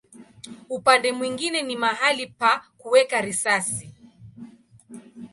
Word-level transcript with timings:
Upande 0.69 1.11
mwingine 1.11 1.61
ni 1.61 1.75
mahali 1.77 2.27
pa 2.27 2.65
kuweka 2.77 3.21
risasi. 3.21 3.93